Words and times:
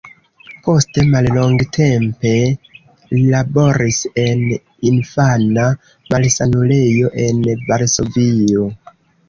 Poste 0.67 1.01
mallongtempe 1.09 2.31
laboris 3.35 4.01
en 4.23 4.43
infana 4.93 5.69
malsanulejo 6.11 7.15
en 7.29 7.47
Varsovio. 7.71 8.71